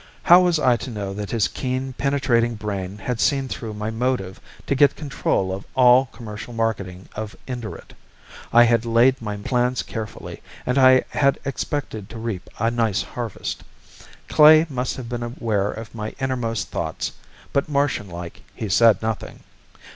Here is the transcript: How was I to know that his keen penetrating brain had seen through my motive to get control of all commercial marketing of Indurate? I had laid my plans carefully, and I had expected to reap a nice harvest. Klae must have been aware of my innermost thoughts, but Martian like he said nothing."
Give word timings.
How 0.23 0.41
was 0.41 0.57
I 0.57 0.77
to 0.77 0.89
know 0.89 1.13
that 1.13 1.29
his 1.29 1.47
keen 1.47 1.93
penetrating 1.93 2.55
brain 2.55 2.97
had 2.97 3.19
seen 3.19 3.47
through 3.47 3.75
my 3.75 3.91
motive 3.91 4.41
to 4.65 4.73
get 4.73 4.95
control 4.95 5.53
of 5.53 5.63
all 5.75 6.07
commercial 6.07 6.53
marketing 6.53 7.07
of 7.15 7.35
Indurate? 7.45 7.93
I 8.51 8.63
had 8.63 8.83
laid 8.83 9.21
my 9.21 9.37
plans 9.37 9.83
carefully, 9.83 10.41
and 10.65 10.79
I 10.79 11.03
had 11.09 11.37
expected 11.45 12.09
to 12.09 12.17
reap 12.17 12.49
a 12.57 12.71
nice 12.71 13.03
harvest. 13.03 13.63
Klae 14.27 14.65
must 14.71 14.95
have 14.95 15.07
been 15.07 15.21
aware 15.21 15.69
of 15.71 15.93
my 15.93 16.15
innermost 16.19 16.69
thoughts, 16.69 17.11
but 17.53 17.69
Martian 17.69 18.09
like 18.09 18.41
he 18.55 18.69
said 18.69 19.03
nothing." 19.03 19.41